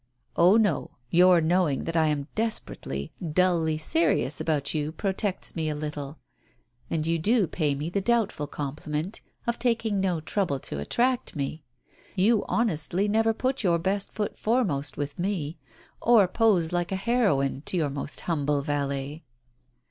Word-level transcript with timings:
"Oh, 0.35 0.57
no. 0.57 0.89
Your 1.11 1.41
knowing 1.41 1.83
that 1.83 1.95
I 1.95 2.07
am 2.07 2.27
desperately, 2.33 3.11
dully 3.21 3.77
serious 3.77 4.41
about 4.41 4.73
you 4.73 4.91
protects 4.91 5.55
me 5.55 5.69
a 5.69 5.75
little, 5.75 6.17
and 6.89 7.05
you 7.05 7.19
do 7.19 7.45
pay 7.45 7.75
me 7.75 7.87
the 7.91 8.01
doubtful 8.01 8.47
compliment 8.47 9.21
of 9.45 9.59
taking 9.59 9.99
no 9.99 10.19
trouble 10.19 10.57
to 10.61 10.79
attract 10.79 11.35
me. 11.35 11.61
You 12.15 12.43
honestly 12.49 13.07
never 13.07 13.31
put 13.31 13.61
your 13.61 13.77
best 13.77 14.11
foot 14.11 14.39
fore 14.39 14.63
most 14.63 14.97
with 14.97 15.19
me, 15.19 15.59
or 16.01 16.27
pose 16.27 16.71
like 16.71 16.91
a 16.91 16.95
heroine 16.95 17.61
to 17.67 17.77
your 17.77 17.91
most 17.91 18.21
humble 18.21 18.63
valet." 18.63 19.21